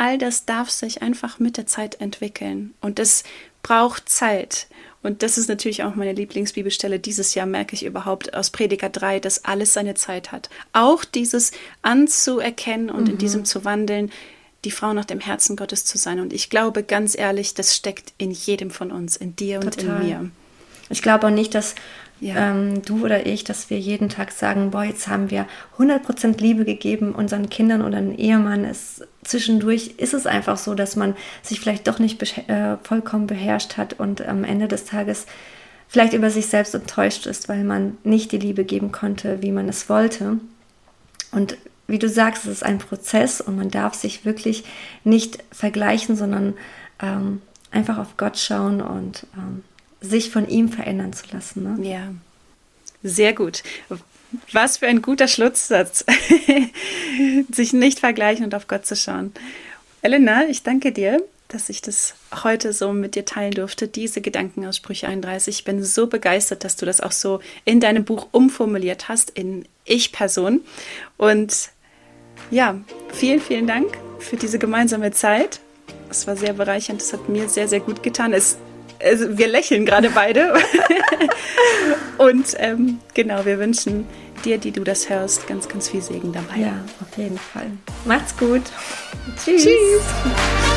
All 0.00 0.16
das 0.16 0.46
darf 0.46 0.70
sich 0.70 1.02
einfach 1.02 1.40
mit 1.40 1.58
der 1.58 1.66
Zeit 1.66 2.00
entwickeln 2.00 2.72
und 2.80 2.98
es 2.98 3.22
braucht 3.62 4.08
Zeit. 4.08 4.66
Und 5.02 5.22
das 5.22 5.36
ist 5.36 5.50
natürlich 5.50 5.84
auch 5.84 5.94
meine 5.94 6.14
Lieblingsbibelstelle 6.14 6.98
dieses 6.98 7.34
Jahr, 7.34 7.44
merke 7.44 7.74
ich 7.74 7.84
überhaupt 7.84 8.32
aus 8.32 8.48
Prediger 8.48 8.88
3, 8.88 9.20
dass 9.20 9.44
alles 9.44 9.74
seine 9.74 9.92
Zeit 9.92 10.32
hat. 10.32 10.48
Auch 10.72 11.04
dieses 11.04 11.52
anzuerkennen 11.82 12.88
und 12.88 13.08
mhm. 13.08 13.10
in 13.10 13.18
diesem 13.18 13.44
zu 13.44 13.66
wandeln, 13.66 14.10
die 14.64 14.70
Frau 14.70 14.94
nach 14.94 15.04
dem 15.04 15.20
Herzen 15.20 15.54
Gottes 15.54 15.84
zu 15.84 15.98
sein. 15.98 16.18
Und 16.18 16.32
ich 16.32 16.48
glaube 16.48 16.82
ganz 16.82 17.14
ehrlich, 17.14 17.52
das 17.52 17.76
steckt 17.76 18.14
in 18.16 18.30
jedem 18.30 18.70
von 18.70 18.92
uns, 18.92 19.18
in 19.18 19.36
dir 19.36 19.60
und 19.60 19.74
Total. 19.74 20.00
in 20.00 20.08
mir. 20.08 20.30
Ich 20.88 21.02
glaube 21.02 21.26
auch 21.26 21.30
nicht, 21.30 21.54
dass 21.54 21.74
ja. 22.20 22.50
ähm, 22.50 22.82
du 22.82 23.04
oder 23.04 23.26
ich, 23.26 23.44
dass 23.44 23.70
wir 23.70 23.78
jeden 23.78 24.08
Tag 24.08 24.32
sagen, 24.32 24.70
boah, 24.70 24.84
jetzt 24.84 25.08
haben 25.08 25.30
wir 25.30 25.46
100% 25.78 26.38
Liebe 26.38 26.64
gegeben 26.64 27.14
unseren 27.14 27.48
Kindern 27.48 27.82
oder 27.82 27.98
einem 27.98 28.14
Ehemann. 28.14 28.64
Es, 28.64 29.02
zwischendurch 29.24 29.94
ist 29.96 30.14
es 30.14 30.26
einfach 30.26 30.58
so, 30.58 30.74
dass 30.74 30.96
man 30.96 31.16
sich 31.42 31.60
vielleicht 31.60 31.88
doch 31.88 31.98
nicht 31.98 32.22
äh, 32.48 32.76
vollkommen 32.82 33.26
beherrscht 33.26 33.76
hat 33.76 33.94
und 33.94 34.26
am 34.26 34.44
Ende 34.44 34.68
des 34.68 34.84
Tages 34.84 35.26
vielleicht 35.88 36.12
über 36.12 36.30
sich 36.30 36.46
selbst 36.46 36.74
enttäuscht 36.74 37.26
ist, 37.26 37.48
weil 37.48 37.64
man 37.64 37.98
nicht 38.04 38.32
die 38.32 38.38
Liebe 38.38 38.64
geben 38.64 38.92
konnte, 38.92 39.42
wie 39.42 39.50
man 39.50 39.68
es 39.68 39.88
wollte. 39.88 40.38
Und 41.32 41.56
wie 41.88 41.98
du 41.98 42.08
sagst, 42.08 42.44
es 42.44 42.52
ist 42.52 42.64
ein 42.64 42.78
Prozess 42.78 43.40
und 43.40 43.56
man 43.56 43.70
darf 43.70 43.94
sich 43.94 44.24
wirklich 44.24 44.64
nicht 45.02 45.42
vergleichen, 45.50 46.14
sondern 46.14 46.54
ähm, 47.02 47.42
einfach 47.72 47.98
auf 47.98 48.16
Gott 48.16 48.38
schauen 48.38 48.80
und 48.80 49.26
ähm, 49.36 49.64
sich 50.00 50.30
von 50.30 50.48
ihm 50.48 50.68
verändern 50.68 51.12
zu 51.12 51.24
lassen. 51.32 51.62
Ne? 51.62 51.88
Ja, 51.88 52.14
sehr 53.02 53.32
gut. 53.32 53.62
Was 54.52 54.78
für 54.78 54.86
ein 54.86 55.02
guter 55.02 55.28
Schlusssatz. 55.28 56.04
sich 57.52 57.72
nicht 57.72 57.98
vergleichen 57.98 58.44
und 58.44 58.54
auf 58.54 58.68
Gott 58.68 58.86
zu 58.86 58.96
schauen. 58.96 59.32
Elena, 60.02 60.44
ich 60.48 60.62
danke 60.62 60.92
dir, 60.92 61.22
dass 61.48 61.68
ich 61.68 61.82
das 61.82 62.14
heute 62.44 62.72
so 62.72 62.92
mit 62.92 63.16
dir 63.16 63.24
teilen 63.24 63.52
durfte, 63.52 63.88
diese 63.88 64.20
Gedanken 64.20 64.64
aus 64.66 64.76
Sprüche 64.76 65.08
31. 65.08 65.58
Ich 65.58 65.64
bin 65.64 65.82
so 65.82 66.06
begeistert, 66.06 66.64
dass 66.64 66.76
du 66.76 66.86
das 66.86 67.00
auch 67.00 67.12
so 67.12 67.40
in 67.64 67.80
deinem 67.80 68.04
Buch 68.04 68.28
umformuliert 68.30 69.08
hast, 69.08 69.30
in 69.30 69.66
Ich-Person. 69.84 70.60
Und 71.16 71.70
ja, 72.50 72.80
vielen, 73.12 73.40
vielen 73.40 73.66
Dank 73.66 73.98
für 74.20 74.36
diese 74.36 74.58
gemeinsame 74.58 75.10
Zeit. 75.10 75.60
Es 76.08 76.26
war 76.26 76.36
sehr 76.36 76.52
bereichernd, 76.52 77.02
es 77.02 77.12
hat 77.12 77.28
mir 77.28 77.48
sehr, 77.48 77.68
sehr 77.68 77.80
gut 77.80 78.02
getan. 78.02 78.32
Es, 78.32 78.56
also 79.02 79.38
wir 79.38 79.48
lächeln 79.48 79.86
gerade 79.86 80.10
beide. 80.10 80.54
Und 82.18 82.54
ähm, 82.58 82.98
genau, 83.14 83.44
wir 83.44 83.58
wünschen 83.58 84.06
dir, 84.44 84.58
die 84.58 84.70
du 84.70 84.84
das 84.84 85.08
hörst, 85.08 85.46
ganz, 85.46 85.68
ganz 85.68 85.88
viel 85.88 86.02
Segen 86.02 86.32
dabei. 86.32 86.60
Ja, 86.60 86.84
auf 87.00 87.16
jeden 87.16 87.38
Fall. 87.38 87.70
Macht's 88.04 88.36
gut. 88.36 88.62
Tschüss. 89.44 89.64
Tschüss. 89.64 90.69